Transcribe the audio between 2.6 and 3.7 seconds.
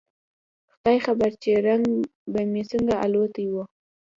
څنګه الوتى و.